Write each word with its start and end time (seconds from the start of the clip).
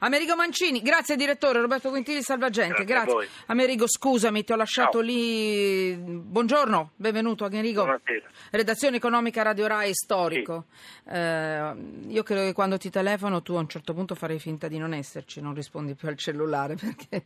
Amerigo 0.00 0.36
Mancini, 0.36 0.80
grazie 0.80 1.16
direttore 1.16 1.60
Roberto 1.60 1.90
Quintili 1.90 2.22
Salvagente, 2.22 2.84
Grazie 2.84 3.14
grazie. 3.14 3.28
Amerigo, 3.46 3.86
scusami, 3.88 4.44
ti 4.44 4.52
ho 4.52 4.56
lasciato 4.56 4.98
Ciao. 4.98 5.00
lì. 5.00 5.92
Buongiorno, 5.96 6.92
benvenuto 6.94 7.44
Amerigo. 7.44 7.82
Buonasera. 7.82 8.28
Redazione 8.50 8.96
economica 8.98 9.42
Radio 9.42 9.66
Rai 9.66 9.92
storico. 9.92 10.66
Eh, 11.04 11.72
io 12.06 12.22
credo 12.22 12.42
che 12.42 12.52
quando 12.52 12.78
ti 12.78 12.90
telefono 12.90 13.42
tu 13.42 13.54
a 13.54 13.58
un 13.58 13.68
certo 13.68 13.92
punto 13.92 14.14
farei 14.14 14.38
finta 14.38 14.68
di 14.68 14.78
non 14.78 14.92
esserci, 14.94 15.40
non 15.40 15.52
rispondi 15.52 15.94
più 15.96 16.06
al 16.06 16.16
cellulare 16.16 16.76
perché 16.80 17.24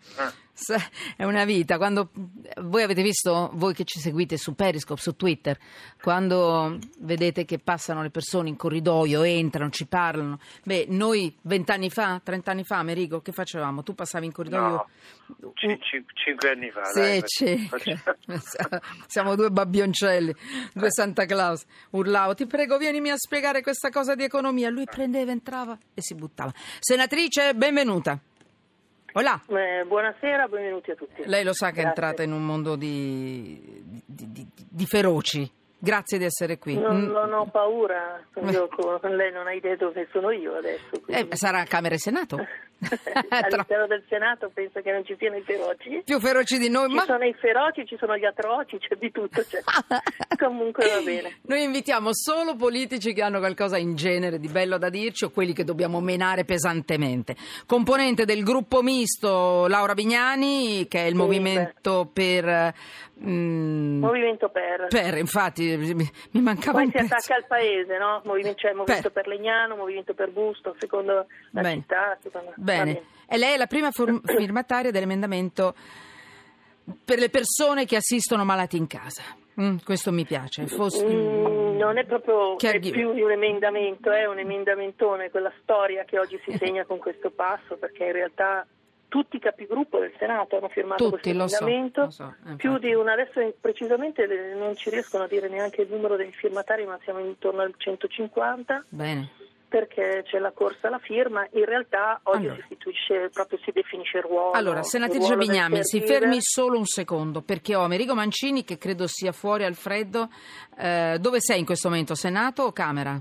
se- 0.55 0.89
è 1.17 1.25
una 1.25 1.45
vita. 1.45 1.77
Quando 1.77 2.09
voi 2.63 2.83
avete 2.85 3.03
visto, 3.03 3.51
voi 3.53 3.75
che 3.75 3.85
ci 3.85 4.01
seguite 4.01 4.39
su 4.39 4.55
Periscope, 4.55 4.99
su 4.99 5.15
Twitter, 5.15 5.59
quando 6.01 6.79
vedete 7.01 7.45
che 7.45 7.59
passano 7.59 8.01
le 8.01 8.09
persone 8.09 8.49
in 8.49 8.57
corridoio, 8.57 9.25
entrano, 9.25 9.69
ci 9.69 9.85
parlano. 9.85 10.39
Beh, 10.65 10.87
noi 10.89 11.37
vent'anni 11.43 11.91
fa, 11.91 12.19
trent'anni 12.25 12.61
fa, 12.61 12.61
Amerigo, 12.71 13.21
che 13.21 13.33
facevamo? 13.33 13.83
Tu 13.83 13.95
passavi 13.95 14.27
in 14.27 14.33
corridoio. 14.33 14.87
No, 15.39 15.53
ci- 15.55 15.79
ci- 15.81 16.05
cinque 16.15 16.51
anni 16.51 16.71
fa. 16.71 16.85
Sì, 16.85 17.01
dai, 17.01 18.41
siamo 19.07 19.35
due 19.35 19.51
babbioncelli, 19.51 20.35
due 20.73 20.91
Santa 20.91 21.25
Claus. 21.27 21.65
Urlavo, 21.91 22.35
ti 22.35 22.47
prego, 22.47 22.79
vienimi 22.79 23.11
a 23.11 23.17
spiegare 23.17 23.63
questa 23.63 23.91
cosa 23.91 24.15
di 24.15 24.25
economia. 24.25 24.69
Lui 24.71 24.85
prendeva, 24.85 25.31
entrava 25.33 25.77
e 25.95 26.03
si 26.03 26.15
buttava. 26.15 26.53
Senatrice, 26.81 27.55
benvenuta. 27.55 28.19
Hola. 29.15 29.41
Eh, 29.47 29.85
buonasera, 29.87 30.49
benvenuti 30.49 30.91
a 30.91 30.95
tutti. 30.95 31.23
Lei 31.27 31.45
lo 31.45 31.53
sa 31.53 31.67
che 31.71 31.81
è 31.81 31.83
Grazie. 31.83 31.89
entrata 31.89 32.23
in 32.23 32.33
un 32.33 32.45
mondo 32.45 32.77
di, 32.77 33.61
di- 34.07 34.33
di- 34.33 34.47
di 34.57 34.87
feroci. 34.87 35.51
Grazie 35.85 36.17
di 36.19 36.25
essere 36.25 36.59
qui. 36.59 36.79
Non, 36.79 36.97
Mm, 37.07 37.11
non 37.11 37.33
ho 37.33 37.47
paura, 37.51 38.23
io 38.39 38.69
lei 39.17 39.33
non 39.33 39.49
ha 39.49 39.53
idea 39.53 39.75
dove 39.75 40.07
sono 40.13 40.31
io 40.31 40.55
adesso. 40.55 40.91
eh, 41.09 41.27
sarà 41.33 41.65
Camera 41.65 41.97
e 41.97 41.99
Senato? 41.99 42.37
All'interno 43.29 43.87
del 43.87 44.03
Senato 44.09 44.51
penso 44.53 44.81
che 44.81 44.91
non 44.93 45.05
ci 45.05 45.15
siano 45.19 45.37
i 45.37 45.43
feroci. 45.43 46.03
Più 46.05 46.19
feroci 46.21 46.59
di 46.59 46.69
noi, 46.69 46.89
Ci 46.89 46.95
ma... 46.95 47.03
sono 47.05 47.25
i 47.25 47.35
feroci, 47.35 47.87
ci 47.87 47.97
sono 47.99 48.17
gli 48.17 48.25
atroci, 48.25 48.79
c'è 48.79 48.97
di 48.97 49.11
tutto. 49.11 49.43
c'è. 49.43 49.61
Comunque 50.39 50.87
va 50.89 51.01
bene. 51.03 51.39
Noi 51.43 51.63
invitiamo 51.63 52.11
solo 52.13 52.57
politici 52.57 53.13
che 53.13 53.23
hanno 53.23 53.39
qualcosa 53.39 53.77
in 53.79 53.95
genere 53.95 54.39
di 54.39 54.49
bello 54.49 54.79
da 54.79 54.89
dirci 54.89 55.25
o 55.25 55.31
quelli 55.31 55.53
che 55.53 55.65
dobbiamo 55.65 56.01
menare 56.01 56.45
pesantemente. 56.45 57.37
Componente 57.67 58.25
del 58.25 58.43
gruppo 58.43 58.83
misto 58.83 59.67
Laura 59.69 59.95
Vignani, 59.95 60.87
che 60.89 61.01
è 61.01 61.05
il 61.05 61.11
Sì, 61.13 61.17
movimento 61.17 62.11
per... 62.13 62.75
mm, 63.25 64.01
Movimento 64.01 64.49
per. 64.49 64.87
per, 64.89 65.17
infatti, 65.19 65.77
mi, 65.77 65.95
mi 66.33 66.41
mancava 66.41 66.79
Poi 66.79 66.87
un 66.87 66.91
si 66.91 66.97
pezzo. 66.99 67.15
attacca 67.15 67.35
al 67.37 67.47
paese, 67.47 67.99
no? 67.99 68.21
Movimento, 68.25 68.57
c'è 68.59 68.73
Movimento 68.73 69.11
Per. 69.11 69.23
per. 69.23 69.27
Legnano, 69.33 69.77
Movimento 69.77 70.15
per 70.15 70.31
Busto, 70.31 70.75
secondo 70.79 71.27
la 71.51 71.61
Bene. 71.61 71.75
città. 71.81 72.19
secondo- 72.23 72.53
va 72.57 72.72
Bene. 72.79 73.03
E 73.29 73.37
lei 73.39 73.55
è 73.55 73.57
la 73.57 73.67
prima 73.67 73.91
firmataria 73.93 74.91
dell'emendamento 74.91 75.75
per 77.05 77.19
le 77.19 77.31
persone 77.31 77.85
che 77.85 77.97
assistono 77.97 78.45
malati 78.45 78.77
in 78.77 78.87
casa. 78.87 79.23
Mm, 79.61 79.77
questo 79.85 80.13
mi 80.13 80.25
piace. 80.25 80.67
Fos- 80.67 81.03
Mm, 81.03 81.77
non 81.77 81.99
è 81.99 82.05
proprio 82.05 82.59
è 82.59 82.79
più 82.79 83.13
di 83.13 83.23
un 83.23 83.31
emendamento, 83.31 84.11
è 84.11 84.27
un 84.27 84.39
emendamentone, 84.39 85.31
quella 85.31 85.53
storia 85.63 86.05
che 86.05 86.19
oggi 86.19 86.41
si 86.45 86.57
segna 86.57 86.85
con 86.85 86.99
questo 86.99 87.31
passo, 87.31 87.77
perché 87.77 88.05
in 88.05 88.13
realtà 88.13 88.67
tutti 89.09 89.37
i 89.37 89.41
capigruppo 89.41 89.99
del 89.99 90.13
Senato 90.19 90.57
hanno 90.57 90.69
firmato 90.71 91.05
Tutti, 91.11 91.35
questo 91.35 91.39
lo 91.39 91.49
so, 91.49 91.57
emendamento. 91.67 92.01
lo 92.05 92.11
so, 92.11 92.35
eh, 92.49 92.55
più 92.57 92.79
di 92.79 92.95
una, 92.95 93.13
adesso 93.13 93.41
precisamente 93.61 94.27
non 94.57 94.75
ci 94.75 94.89
riescono 94.89 95.25
a 95.25 95.29
dire 95.29 95.49
neanche 95.51 95.83
il 95.83 95.89
numero 95.91 96.17
dei 96.17 96.33
firmatari, 96.33 96.87
ma 96.87 96.99
siamo 97.05 97.19
intorno 97.19 97.61
al 97.61 97.75
150 97.77 98.85
Bene. 98.89 99.29
Perché 99.73 100.23
c'è 100.27 100.39
la 100.39 100.53
corsa 100.53 100.89
alla 100.89 100.99
firma. 100.99 101.49
In 101.53 101.65
realtà 101.65 102.21
oggi 102.25 102.41
Allora. 102.45 102.55
si 102.57 102.61
istituisce, 102.61 103.31
proprio 103.33 103.59
si 103.65 103.71
definisce 103.73 104.19
il 104.19 104.25
ruolo. 104.25 104.51
Allora, 104.51 104.83
senatrice 104.83 105.29
ruolo 105.29 105.47
Bignami, 105.47 105.83
si 105.83 106.03
fermi 106.03 106.37
solo 106.43 106.77
un 106.77 106.85
secondo 106.85 107.41
perché 107.41 107.75
ho 107.75 107.81
Amerigo 107.81 108.15
Mancini 108.15 108.65
che 108.65 108.77
credo 108.77 109.07
sia 109.07 109.33
fuori 109.33 109.65
al 109.65 109.75
freddo. 109.75 110.29
Eh, 110.79 111.17
dove 111.19 111.41
sei 111.41 111.61
in 111.61 111.65
questo 111.65 111.89
momento, 111.89 112.15
Senato 112.15 112.65
o 112.65 112.73
Camera? 112.73 113.19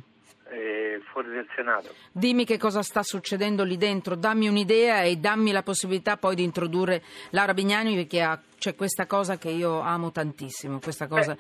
eh, 0.51 0.81
fuori 1.01 1.29
del 1.29 1.47
Senato. 1.56 1.94
Dimmi 2.12 2.45
che 2.45 2.57
cosa 2.57 2.81
sta 2.81 3.03
succedendo 3.03 3.63
lì 3.63 3.78
dentro, 3.78 4.16
dammi 4.16 4.47
un'idea 4.47 5.01
e 5.03 5.16
dammi 5.17 5.51
la 5.51 5.63
possibilità 5.63 6.17
poi 6.17 6.35
di 6.35 6.44
introdurre 6.44 7.01
Laura 7.31 7.53
Bignani 7.53 7.95
perché 7.95 8.22
ha- 8.22 8.39
c'è 8.57 8.75
questa 8.75 9.06
cosa 9.06 9.38
che 9.38 9.50
io 9.50 9.79
amo 9.79 10.12
tantissimo, 10.12 10.79
questa 10.79 11.07
cosa 11.07 11.35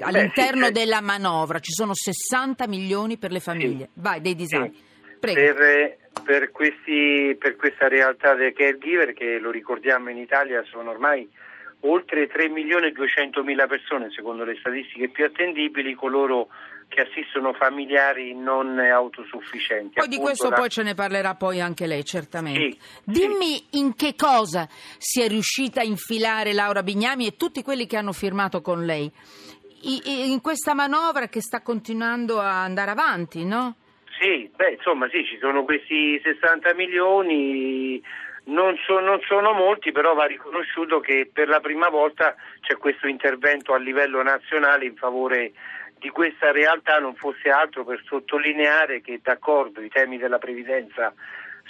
all'interno 0.00 0.66
sì, 0.66 0.66
sì. 0.66 0.72
della 0.72 1.00
manovra, 1.00 1.58
ci 1.60 1.72
sono 1.72 1.92
60 1.94 2.66
milioni 2.66 3.16
per 3.16 3.30
le 3.30 3.40
famiglie, 3.40 3.88
vai, 3.94 4.20
dei 4.20 4.34
disabili. 4.34 4.74
Sì. 4.74 4.92
Per, 5.20 5.96
per 6.22 6.50
questi- 6.50 7.34
per 7.38 7.56
questa 7.56 7.88
realtà 7.88 8.34
dei 8.34 8.52
caregiver, 8.52 9.14
che 9.14 9.38
lo 9.38 9.50
ricordiamo 9.50 10.10
in 10.10 10.18
Italia 10.18 10.62
sono 10.64 10.90
ormai 10.90 11.26
oltre 11.86 12.26
3 12.28 12.48
milioni 12.48 12.88
e 12.88 12.92
200 12.92 13.42
mila 13.42 13.66
persone, 13.66 14.10
secondo 14.10 14.44
le 14.44 14.56
statistiche 14.58 15.08
più 15.08 15.24
attendibili, 15.24 15.94
coloro 15.94 16.48
che 16.88 17.02
assistono 17.02 17.52
familiari 17.54 18.34
non 18.34 18.78
autosufficienti. 18.78 19.94
Poi 19.94 20.08
di 20.08 20.18
questo 20.18 20.50
la- 20.50 20.56
poi 20.56 20.68
ce 20.68 20.82
ne 20.82 20.94
parlerà 20.94 21.34
poi 21.34 21.60
anche 21.60 21.86
lei, 21.86 22.04
certamente. 22.04 22.60
Sì, 22.60 22.78
Dimmi 23.04 23.66
in 23.72 23.94
che 23.94 24.14
cosa 24.16 24.68
si 24.98 25.20
è 25.22 25.28
riuscita 25.28 25.80
a 25.80 25.84
infilare 25.84 26.52
Laura 26.52 26.82
Bignami 26.82 27.26
e 27.26 27.36
tutti 27.36 27.62
quelli 27.62 27.86
che 27.86 27.96
hanno 27.96 28.12
firmato 28.12 28.60
con 28.60 28.84
lei 28.84 29.10
in 29.86 30.40
questa 30.40 30.72
manovra 30.74 31.28
che 31.28 31.42
sta 31.42 31.60
continuando 31.60 32.40
a 32.40 32.62
andare 32.62 32.90
avanti, 32.90 33.44
no? 33.44 33.74
Sì, 34.18 34.50
beh, 34.54 34.76
insomma, 34.78 35.08
sì, 35.10 35.24
ci 35.26 35.36
sono 35.38 35.64
questi 35.64 36.18
60 36.22 36.72
milioni, 36.74 38.00
non, 38.44 38.76
so- 38.86 39.00
non 39.00 39.20
sono 39.26 39.52
molti, 39.52 39.92
però 39.92 40.14
va 40.14 40.24
riconosciuto 40.24 41.00
che 41.00 41.28
per 41.30 41.48
la 41.48 41.60
prima 41.60 41.88
volta 41.90 42.34
c'è 42.60 42.76
questo 42.78 43.06
intervento 43.08 43.74
a 43.74 43.78
livello 43.78 44.22
nazionale 44.22 44.86
in 44.86 44.96
favore 44.96 45.52
di 46.04 46.10
questa 46.10 46.52
realtà, 46.52 46.98
non 46.98 47.14
fosse 47.14 47.48
altro 47.48 47.82
per 47.82 47.98
sottolineare 48.04 49.00
che 49.00 49.20
d'accordo 49.22 49.80
i 49.80 49.88
temi 49.88 50.18
della 50.18 50.36
previdenza 50.36 51.14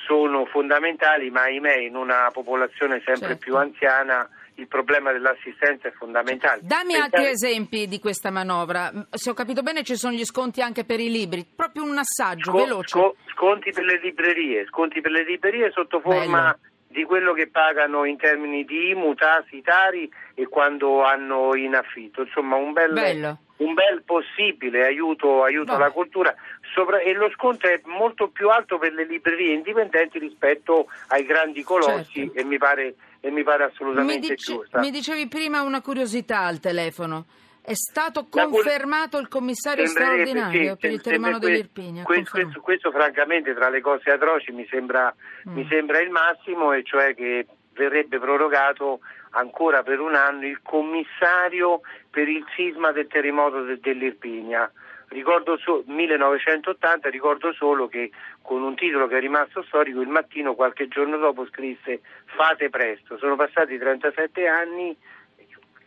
sono 0.09 0.45
fondamentali, 0.47 1.31
ma 1.31 1.43
ahimè 1.43 1.77
in 1.77 1.95
una 1.95 2.28
popolazione 2.33 3.00
sempre 3.05 3.28
Certo. 3.28 3.44
più 3.44 3.56
anziana 3.56 4.28
il 4.56 4.67
problema 4.67 5.12
dell'assistenza 5.12 5.87
è 5.87 5.93
fondamentale. 5.93 6.61
Dammi 6.65 6.94
Pensate- 6.94 7.17
altri 7.17 7.31
esempi 7.31 7.87
di 7.87 8.00
questa 8.00 8.31
manovra. 8.33 8.91
Se 9.12 9.31
ho 9.31 9.34
capito 9.34 9.62
bene 9.62 9.84
ci 9.84 9.94
sono 9.94 10.15
gli 10.15 10.25
sconti 10.25 10.61
anche 10.61 10.84
per 10.84 10.99
i 10.99 11.11
libri, 11.12 11.47
proprio 11.55 11.84
un 11.84 11.97
assaggio 11.97 12.50
Sco- 12.50 12.59
veloce. 12.59 12.89
sco- 12.99 13.17
sconti 13.34 13.71
per 13.71 13.84
le 13.84 14.00
librerie, 14.03 14.67
sconti 14.67 15.00
per 15.00 15.12
le 15.12 15.23
librerie 15.25 15.71
sotto 15.71 16.00
forma 16.00 16.41
Bello. 16.43 16.59
di 16.89 17.05
quello 17.05 17.33
che 17.34 17.49
pagano 17.49 18.05
in 18.05 18.17
termini 18.17 18.65
di 18.65 18.91
IMU, 18.91 19.15
tassi, 19.15 19.61
tari 19.62 20.12
e 20.34 20.47
quando 20.49 21.05
hanno 21.05 21.55
in 21.55 21.77
affitto. 21.77 22.23
Insomma, 22.23 22.56
un 22.56 22.73
bel, 22.73 22.93
Bello. 22.93 23.39
Un 23.56 23.75
bel 23.75 24.03
possibile 24.04 24.84
aiuto, 24.84 25.42
aiuto 25.44 25.75
alla 25.75 25.91
cultura 25.91 26.34
Sopra- 26.75 26.98
e 26.98 27.12
lo 27.12 27.31
sconto 27.31 27.69
è 27.69 27.81
molto 27.84 28.28
più 28.28 28.48
alto 28.48 28.78
per 28.78 28.92
le 28.92 29.04
librerie 29.06 29.53
indipendenti 29.54 30.19
rispetto 30.19 30.87
ai 31.09 31.25
grandi 31.25 31.62
colossi 31.62 32.25
Certo. 32.25 32.38
e 32.38 32.44
mi 32.44 32.59
pare, 32.59 32.94
e 33.20 33.31
mi 33.31 33.44
pare 33.44 33.64
Mi, 33.66 33.70
assolutamente 33.70 34.28
dice- 34.34 34.53
giusta. 34.54 34.81
mi 34.81 34.91
dicevi 34.91 35.28
prima 35.28 35.62
una 35.62 35.81
curiosità 35.81 36.41
al 36.41 36.59
telefono. 36.59 37.26
È 37.62 37.72
stato 37.75 38.26
confermato 38.28 39.19
il 39.19 39.28
commissario 39.28 39.87
straordinario 39.87 40.72
sì, 40.75 40.78
per 40.81 40.91
il 40.91 41.00
sem- 41.00 41.03
terremoto 41.03 41.31
sembra 41.32 41.38
que- 41.38 41.48
dell'Irpinia. 41.48 42.03
que- 42.03 42.14
confermato. 42.16 42.60
questo, 42.60 42.60
questo, 42.60 42.91
francamente 42.91 43.54
tra 43.54 43.69
le 43.70 43.81
cose 43.81 44.10
atroci 44.10 44.50
mi 44.53 44.66
sembra, 44.69 45.14
Mm. 45.48 45.54
mi 45.54 45.66
sembra 45.70 46.00
il 46.00 46.10
massimo 46.10 46.72
e 46.72 46.82
cioè 46.82 47.14
che 47.14 47.47
verrebbe 47.75 48.19
prorogato 48.19 49.01
ancora 49.31 49.83
per 49.83 50.01
un 50.01 50.15
anno 50.15 50.47
il 50.47 50.61
commissario 50.62 51.81
per 52.11 52.29
il 52.29 52.45
sisma 52.55 52.93
del 52.93 53.07
terremoto 53.07 53.62
de- 53.62 53.81
dell'Irpinia. 53.81 54.71
Ricordo 55.09 55.57
so- 55.59 55.83
1980, 55.87 57.09
ricordo 57.11 57.53
solo 57.53 57.87
che 57.89 58.11
con 58.43 58.62
un 58.62 58.75
titolo 58.75 59.07
che 59.07 59.19
è 59.19 59.21
rimasto 59.21 59.62
storico 59.62 60.01
il 60.01 60.09
mattino 60.09 60.55
qualche 60.55 60.89
giorno 60.89 61.19
dopo 61.19 61.47
scrisse 61.47 62.00
fate 62.25 62.71
presto, 62.71 63.19
sono 63.19 63.37
passati 63.37 63.79
37 63.79 64.47
anni 64.47 64.97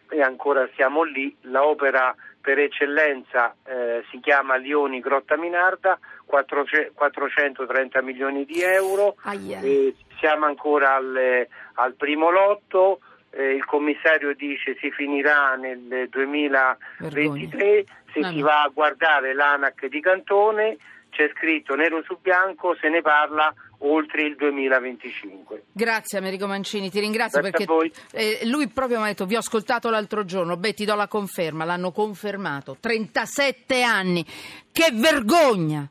e 0.09 0.21
ancora 0.21 0.69
siamo 0.75 1.03
lì. 1.03 1.35
L'opera 1.41 2.15
per 2.39 2.59
eccellenza 2.59 3.53
eh, 3.65 4.03
si 4.09 4.19
chiama 4.21 4.55
Lioni 4.55 4.99
Grotta 4.99 5.35
Minarda, 5.35 5.99
400 6.25 6.93
430 6.93 8.01
milioni 8.01 8.45
di 8.45 8.61
euro. 8.61 9.15
Aia. 9.23 9.59
Eh, 9.59 9.93
siamo 10.19 10.45
ancora 10.45 10.95
al, 10.95 11.47
al 11.75 11.93
primo 11.95 12.29
lotto. 12.29 12.99
eh, 13.31 13.53
il 13.55 13.65
commissario 13.65 14.33
dice 14.35 14.75
si 14.79 14.89
finirà 14.91 15.55
nel 15.55 16.07
2023. 16.09 17.85
Se 18.13 18.19
No, 18.19 18.29
si 18.31 18.37
no. 18.39 18.45
va 18.45 18.61
a 18.63 18.69
guardare 18.73 19.33
l'ANAC 19.33 19.87
di 19.87 19.99
Cantone 19.99 20.77
c'è 21.11 21.29
scritto 21.35 21.75
nero 21.75 22.01
su 22.03 22.17
bianco, 22.21 22.75
se 22.79 22.89
ne 22.89 23.01
parla 23.01 23.53
oltre 23.79 24.23
il 24.23 24.35
2025. 24.35 25.63
Grazie 25.71 26.17
Americo 26.17 26.47
Mancini, 26.47 26.89
ti 26.89 26.99
ringrazio 26.99 27.41
Grazie 27.41 27.65
perché 27.65 27.91
eh, 28.11 28.39
lui 28.47 28.67
proprio 28.69 28.97
mi 28.97 29.03
ha 29.05 29.07
detto 29.07 29.25
vi 29.25 29.35
ho 29.35 29.39
ascoltato 29.39 29.89
l'altro 29.89 30.25
giorno, 30.25 30.57
beh 30.57 30.73
ti 30.73 30.85
do 30.85 30.95
la 30.95 31.07
conferma, 31.07 31.63
l'hanno 31.63 31.91
confermato, 31.91 32.77
37 32.79 33.81
anni, 33.83 34.25
che 34.71 34.89
vergogna, 34.93 35.87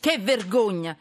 che 0.00 0.18
vergogna. 0.20 0.96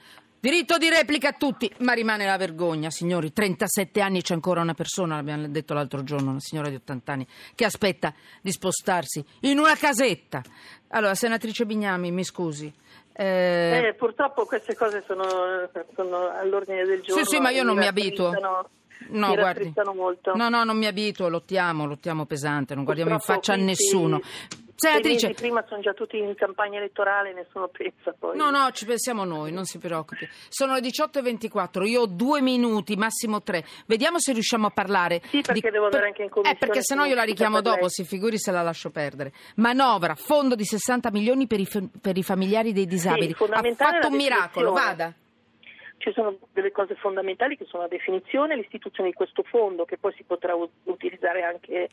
Diritto 0.47 0.77
di 0.77 0.87
replica 0.87 1.27
a 1.27 1.33
tutti, 1.33 1.69
ma 1.79 1.91
rimane 1.91 2.25
la 2.25 2.37
vergogna, 2.37 2.89
signori. 2.89 3.33
37 3.33 3.99
anni 3.99 4.21
c'è 4.21 4.33
ancora 4.33 4.61
una 4.61 4.73
persona, 4.73 5.15
l'abbiamo 5.15 5.45
detto 5.49 5.73
l'altro 5.73 6.05
giorno, 6.05 6.29
una 6.29 6.39
signora 6.39 6.69
di 6.69 6.75
80 6.75 7.11
anni, 7.11 7.27
che 7.53 7.65
aspetta 7.65 8.13
di 8.41 8.49
spostarsi 8.53 9.21
in 9.41 9.59
una 9.59 9.75
casetta. 9.75 10.41
Allora, 10.91 11.15
senatrice 11.15 11.65
Bignami, 11.65 12.11
mi 12.11 12.23
scusi. 12.23 12.73
Eh... 13.11 13.87
Eh, 13.87 13.93
purtroppo 13.95 14.45
queste 14.45 14.73
cose 14.73 15.03
sono, 15.05 15.25
sono, 15.93 16.29
all'ordine 16.29 16.85
del 16.85 17.01
giorno. 17.01 17.25
Sì, 17.25 17.29
sì, 17.29 17.41
ma 17.41 17.49
io 17.49 17.63
non 17.63 17.75
mi 17.75 17.85
abituo. 17.85 18.31
No, 19.09 19.35
guardi. 19.35 19.73
Molto. 19.93 20.33
No, 20.33 20.47
no, 20.47 20.63
non 20.63 20.77
mi 20.77 20.85
abituo, 20.85 21.27
lottiamo, 21.27 21.85
lottiamo 21.85 22.25
pesante, 22.25 22.73
non 22.73 22.85
guardiamo 22.85 23.11
in 23.11 23.19
faccia 23.19 23.51
a 23.51 23.57
nessuno. 23.57 24.21
Senatrice... 24.79 25.33
prima 25.33 25.65
sono 25.67 25.81
già 25.81 25.93
tutti 25.93 26.19
in 26.19 26.35
campagna 26.35 26.77
elettorale, 26.77 27.33
nessuno 27.33 27.67
pensa 27.67 28.13
poi. 28.17 28.37
No, 28.37 28.51
no, 28.51 28.69
ci 28.71 28.85
pensiamo 28.85 29.23
noi, 29.23 29.51
non 29.51 29.65
si 29.65 29.79
preoccupi. 29.79 30.27
Sono 30.49 30.75
le 30.75 30.81
18.24, 30.81 31.83
io 31.87 32.01
ho 32.01 32.05
due 32.05 32.41
minuti, 32.41 32.95
massimo 32.95 33.41
tre. 33.41 33.65
Vediamo 33.87 34.19
se 34.19 34.33
riusciamo 34.33 34.67
a 34.67 34.69
parlare. 34.69 35.21
Sì, 35.25 35.41
perché 35.41 35.69
di... 35.69 35.71
devo 35.71 35.85
andare 35.85 36.05
anche 36.05 36.21
in 36.21 36.29
commissione. 36.29 36.59
Eh, 36.61 36.65
perché 36.65 36.83
se 36.83 36.93
no 36.93 37.05
io 37.05 37.15
la 37.15 37.23
richiamo 37.23 37.59
dopo, 37.61 37.79
lei. 37.79 37.89
si 37.89 38.05
figuri 38.05 38.37
se 38.37 38.51
la 38.51 38.61
lascio 38.61 38.91
perdere. 38.91 39.33
Manovra, 39.55 40.13
fondo 40.13 40.53
di 40.53 40.63
60 40.63 41.09
milioni 41.09 41.47
per 41.47 41.59
i, 41.59 41.67
per 41.99 42.15
i 42.15 42.21
familiari 42.21 42.71
dei 42.71 42.85
disabili. 42.85 43.33
Sì, 43.35 43.43
ha 43.49 43.73
fatto 43.73 44.09
un 44.09 44.15
miracolo, 44.15 44.73
vada. 44.73 45.11
Ci 45.97 46.11
sono 46.13 46.37
delle 46.53 46.71
cose 46.71 46.93
fondamentali 46.93 47.57
che 47.57 47.65
sono 47.65 47.81
la 47.81 47.89
definizione, 47.89 48.55
l'istituzione 48.55 49.09
di 49.09 49.15
questo 49.15 49.41
fondo 49.41 49.85
che 49.85 49.97
poi 49.97 50.13
si 50.15 50.23
potrà 50.23 50.55
utilizzare 50.83 51.41
anche 51.41 51.89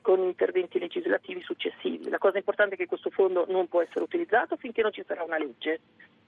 con 0.00 0.20
interventi 0.20 0.78
legislativi 0.78 1.42
successivi. 1.42 2.08
La 2.08 2.18
cosa 2.18 2.38
importante 2.38 2.74
è 2.74 2.78
che 2.78 2.86
questo 2.86 3.10
fondo 3.10 3.44
non 3.48 3.68
può 3.68 3.82
essere 3.82 4.02
utilizzato 4.02 4.56
finché 4.56 4.82
non 4.82 4.92
ci 4.92 5.04
sarà 5.06 5.22
una 5.22 5.38
legge. 5.38 5.80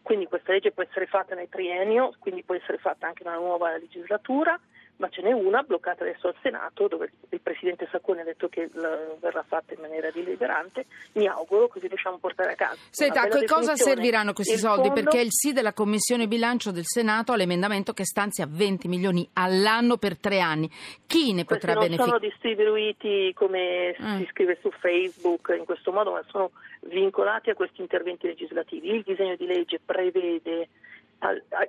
Quindi 0.03 0.27
questa 0.27 0.53
legge 0.53 0.73
può 0.73 0.83
essere 0.83 1.07
fatta 1.07 1.35
nel 1.35 1.49
triennio, 1.49 2.15
quindi 2.19 2.43
può 2.43 2.55
essere 2.55 2.79
fatta 2.79 3.07
anche 3.07 3.25
nella 3.25 3.37
nuova 3.37 3.77
legislatura 3.77 4.59
ma 5.01 5.09
ce 5.09 5.23
n'è 5.23 5.33
una 5.33 5.63
bloccata 5.63 6.05
adesso 6.05 6.29
al 6.29 6.35
Senato 6.43 6.87
dove 6.87 7.11
il 7.31 7.41
Presidente 7.41 7.89
Sacconi 7.91 8.21
ha 8.21 8.25
detto 8.25 8.49
che 8.49 8.69
verrà 8.69 9.43
fatta 9.43 9.73
in 9.73 9.81
maniera 9.81 10.11
deliberante. 10.11 10.85
Mi 11.13 11.27
auguro 11.27 11.69
così 11.69 11.89
riusciamo 11.89 12.17
a 12.17 12.19
portare 12.19 12.53
a 12.53 12.55
casa. 12.55 12.77
Senta, 12.91 13.23
a 13.23 13.29
che 13.29 13.47
cosa 13.47 13.77
serviranno 13.77 14.35
questi 14.35 14.59
soldi? 14.59 14.89
Fondo... 14.89 15.03
Perché 15.03 15.21
il 15.21 15.33
sì 15.33 15.53
della 15.53 15.73
Commissione 15.73 16.29
Bilancio 16.29 16.71
del 16.71 16.85
Senato 16.85 17.33
all'emendamento 17.33 17.95
che 17.95 18.05
stanzia 18.05 18.47
20 18.47 18.89
milioni 18.89 19.27
all'anno 19.33 19.97
per 19.97 20.19
tre 20.19 20.41
anni. 20.41 20.71
Chi 21.07 21.33
ne 21.33 21.47
potrà 21.47 21.73
beneficiare? 21.73 22.11
Non 22.11 22.19
sono 22.19 22.31
distribuiti 22.31 23.33
come 23.35 23.97
mm. 23.99 24.19
si 24.19 24.29
scrive 24.31 24.59
su 24.61 24.71
Facebook 24.71 25.55
in 25.59 25.65
questo 25.65 25.93
modo, 25.93 26.13
ma 26.13 26.23
sono 26.29 26.51
vincolati 26.83 27.49
a 27.49 27.55
questi 27.55 27.81
interventi 27.81 28.27
legislativi. 28.27 28.91
Il 28.91 29.03
disegno 29.03 29.35
di 29.37 29.47
legge 29.47 29.81
prevede 29.83 30.69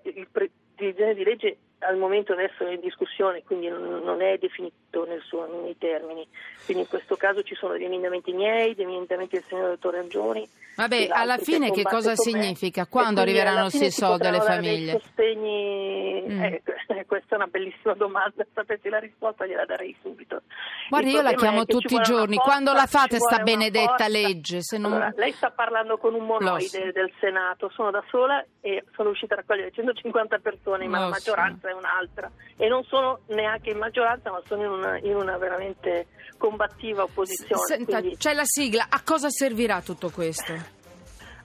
il, 0.04 0.28
pre, 0.30 0.44
il 0.80 0.94
disegno 0.94 1.14
di 1.14 1.24
legge 1.24 1.58
al 1.82 1.98
momento 1.98 2.34
adesso 2.34 2.66
è 2.66 2.74
in 2.74 2.80
discussione, 2.80 3.44
quindi 3.44 3.68
non 3.68 4.22
è 4.22 4.38
definito 4.38 5.06
suo, 5.22 5.62
nei 5.64 5.78
termini. 5.78 6.28
Quindi 6.66 6.84
in 6.84 6.90
questo 6.90 7.16
caso 7.16 7.42
ci 7.44 7.56
sono 7.56 7.74
degli 7.74 7.86
emendamenti 7.86 8.34
miei, 8.34 8.76
degli 8.76 8.88
emendamenti 8.88 9.36
del 9.36 9.46
signor 9.48 9.70
dottor 9.70 9.96
Angioni. 9.96 10.48
Vabbè, 10.76 11.08
alla 11.12 11.38
fine 11.38 11.72
che 11.72 11.84
cosa 11.84 12.16
significa? 12.16 12.86
Quando 12.88 13.22
arriveranno 13.22 13.70
questi 13.70 13.92
soldi 13.92 14.28
alle 14.28 14.42
famiglie? 14.42 15.00
Sostegni, 15.00 16.24
mm. 16.28 16.42
eh, 16.44 16.62
questa 17.06 17.36
è 17.36 17.36
una 17.36 17.48
bellissima 17.48 17.94
domanda, 17.94 18.46
sapessi 18.54 18.90
la 18.90 19.00
risposta 19.00 19.46
gliela 19.46 19.66
darei 19.66 19.96
subito. 20.02 20.42
Guardi, 20.90 21.12
io 21.12 21.22
la 21.22 21.34
chiamo 21.34 21.66
tutti 21.66 21.96
i 21.96 22.02
giorni, 22.02 22.36
forza, 22.36 22.50
quando 22.50 22.74
la 22.74 22.86
fate 22.86 23.18
sta 23.20 23.40
benedetta 23.40 24.08
legge? 24.08 24.60
Non... 24.78 24.94
Allora, 24.94 25.14
lei 25.16 25.32
sta 25.34 25.52
parlando 25.52 25.98
con 25.98 26.14
un 26.14 26.26
monoide 26.26 26.92
del 26.92 27.12
Senato, 27.20 27.70
sono 27.74 27.92
da 27.92 28.04
sola 28.10 28.44
e 28.62 28.84
sono 28.94 29.10
riuscita 29.10 29.34
a 29.34 29.38
raccogliere 29.38 29.72
150 29.72 30.38
persone, 30.40 30.88
ma 30.88 31.00
la 31.00 31.10
maggioranza 31.10 31.70
è 31.70 31.74
un'altra 31.74 32.32
e 32.58 32.68
non 32.68 32.84
sono 32.84 33.20
neanche 33.28 33.72
in 33.72 33.78
maggioranza, 33.78 34.32
ma 34.32 34.42
sono 34.46 34.64
in 34.64 34.70
una, 34.70 34.98
in 35.00 35.16
una 35.16 35.38
veramente 35.38 36.08
combattiva 36.38 37.04
opposizione. 37.04 37.66
Senta, 37.66 38.00
quindi... 38.00 38.18
c'è 38.18 38.34
la 38.34 38.46
sigla, 38.46 38.88
a 38.90 39.02
cosa 39.04 39.30
servirà 39.30 39.82
tutto 39.82 40.10
questo? 40.10 40.71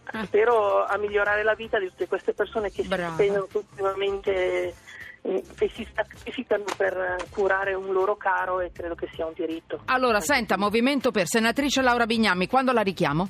Spero 0.25 0.85
a 0.85 0.97
migliorare 0.99 1.43
la 1.43 1.55
vita 1.55 1.79
di 1.79 1.87
tutte 1.89 2.07
queste 2.07 2.33
persone 2.33 2.71
che 2.71 2.83
Brava. 2.85 3.09
si 3.09 3.15
spendono 3.15 3.47
ultimamente 3.53 4.75
e 5.23 5.71
si 5.75 5.87
sacrificano 5.93 6.65
per 6.77 7.17
curare 7.31 7.75
un 7.75 7.93
loro 7.93 8.17
caro 8.17 8.61
e 8.61 8.71
credo 8.73 8.95
che 8.95 9.09
sia 9.13 9.27
un 9.27 9.33
diritto. 9.35 9.81
Allora, 9.87 10.21
senta, 10.21 10.57
Movimento 10.57 11.11
per 11.11 11.27
senatrice 11.27 11.83
Laura 11.83 12.07
Bignami, 12.07 12.47
quando 12.47 12.73
la 12.73 12.83
richiamo? 12.83 13.29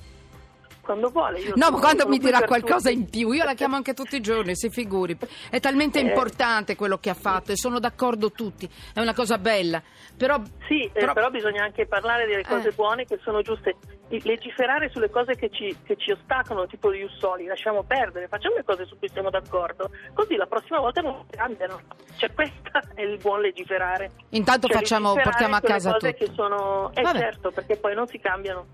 Quando 0.87 1.11
vuole. 1.11 1.41
Io 1.41 1.53
no, 1.57 1.71
ma 1.71 1.79
quando 1.81 2.07
mi 2.07 2.19
dirà 2.19 2.43
qualcosa 2.43 2.89
tutti. 2.89 3.01
in 3.01 3.11
più, 3.11 3.33
io 3.33 3.45
la 3.45 3.55
chiamo 3.55 3.75
anche 3.75 3.93
tutti 3.93 4.17
i 4.17 4.21
giorni, 4.21 4.57
si 4.57 4.71
figuri. 4.71 5.19
È 5.51 5.61
talmente 5.61 5.99
eh. 5.99 6.03
importante 6.03 6.77
quello 6.77 6.97
che 6.99 7.11
ha 7.11 7.15
fatto 7.15 7.53
e 7.53 7.57
sono 7.57 7.79
d'accordo 7.79 8.31
tutti, 8.31 8.71
è 8.95 9.01
una 9.01 9.13
cosa 9.13 9.37
bella. 9.37 9.83
Però, 10.17 10.41
sì, 10.67 10.85
eh, 10.85 10.91
però... 10.91 11.11
Eh, 11.11 11.15
però 11.15 11.31
bisogna 11.31 11.65
anche 11.65 11.87
parlare 11.87 12.27
delle 12.27 12.45
cose 12.45 12.69
eh. 12.69 12.73
buone 12.73 13.05
che 13.05 13.19
sono 13.23 13.43
giuste. 13.43 13.77
Legiferare 14.09 14.89
sulle 14.91 15.11
cose 15.11 15.35
che 15.35 15.51
ci, 15.51 15.77
che 15.83 15.97
ci 15.97 16.13
ostacolano, 16.13 16.69
tipo 16.69 16.95
gli 16.95 17.03
ussoli, 17.03 17.45
lasciamo 17.47 17.83
perdere, 17.83 18.29
facciamo 18.29 18.55
le 18.55 18.63
cose 18.63 18.87
su 18.87 18.97
cui 18.97 19.09
siamo 19.09 19.31
d'accordo, 19.31 19.91
così 20.15 20.37
la 20.37 20.47
prossima 20.47 20.79
volta 20.79 21.01
non 21.01 21.25
cambiano. 21.29 21.81
Cioè, 22.17 22.31
questo 22.35 22.71
è 22.95 23.03
il 23.03 23.19
buon 23.19 23.41
legiferare. 23.41 24.13
Intanto 24.31 24.69
cioè, 24.69 24.77
facciamo, 24.77 25.13
portiamo 25.15 25.57
a 25.57 25.61
casa 25.61 25.93
cose 25.93 26.13
tutti. 26.13 26.25
che 26.25 26.33
sono... 26.35 26.93
Eh 26.95 27.03
Vabbè. 27.03 27.19
certo, 27.19 27.51
perché 27.51 27.77
poi 27.77 27.95
non 27.97 28.07
si 28.07 28.21
cambiano. 28.21 28.67